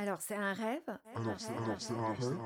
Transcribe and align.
Alors, 0.00 0.22
c'est 0.22 0.34
un 0.34 0.54
rêve? 0.54 0.80
Alors, 1.14 1.34
c'est 1.36 1.52
alors, 1.52 1.78
c'est 1.78 1.92
un 1.92 2.14
rêve 2.14 2.38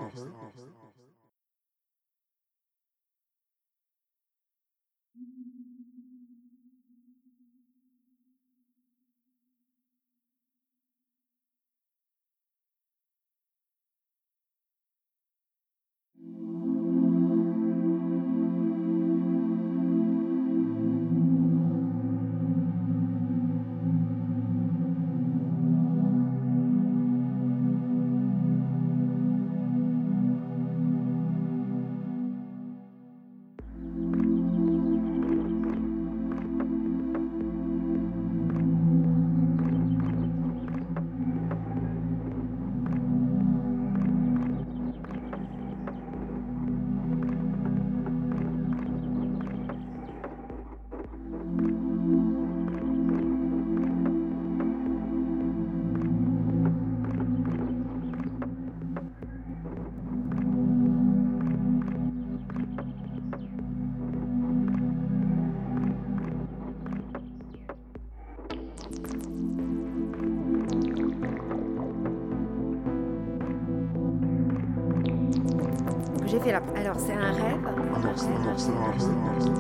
J'ai 76.27 76.41
fait 76.41 76.53
la. 76.53 76.63
Alors, 76.77 76.97
c'est 76.99 77.13
un 77.13 77.33
rêve 77.33 77.67
Alors, 77.67 78.13
c'est 78.17 78.27
alors, 78.27 78.59
c'est 78.59 78.71
un 78.71 78.93
rêve 78.93 79.55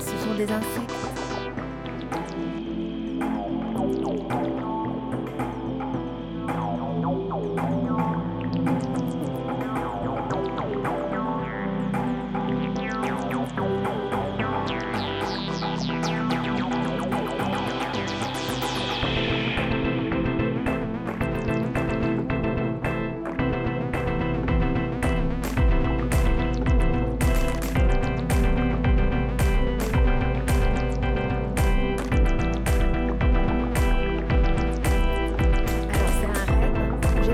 Ce 0.00 0.16
sont 0.24 0.34
des 0.36 0.50
insectes. 0.52 1.05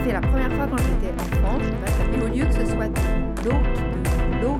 Fait 0.02 0.12
la 0.12 0.20
première 0.20 0.52
fois 0.52 0.66
quand 0.68 0.78
j'étais 0.78 1.12
enfant. 1.14 1.58
Je 1.60 1.66
sais 1.66 2.18
pas, 2.18 2.24
au 2.24 2.28
lieu 2.28 2.44
que 2.44 2.54
ce 2.54 2.66
soit 2.66 2.88
de 2.88 3.48
l'eau 3.48 3.58
qui, 3.74 4.42
l'eau 4.42 4.56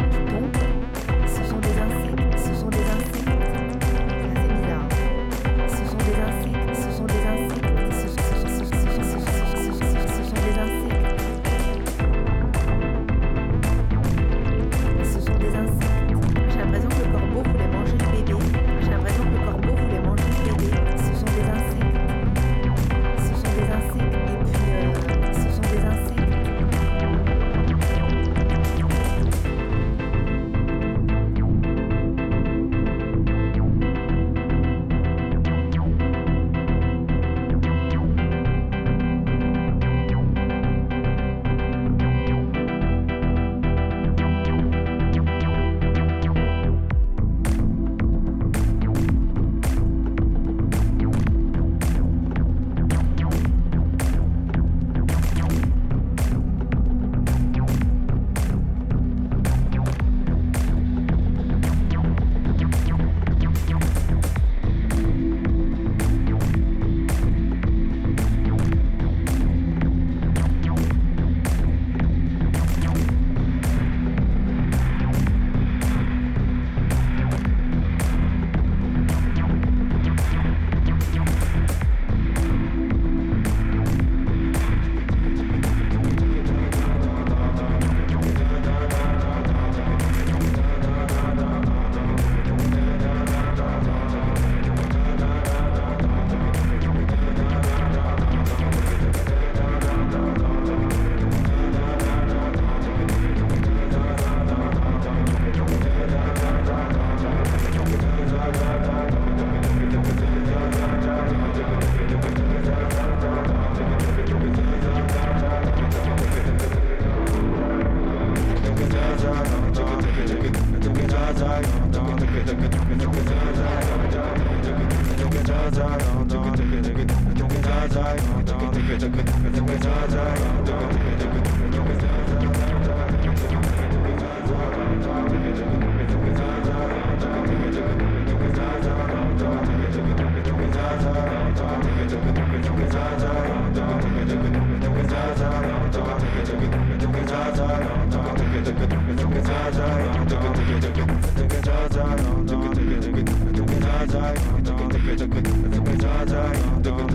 Take 128.02 128.18